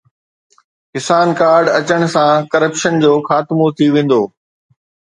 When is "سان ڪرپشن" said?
2.13-2.93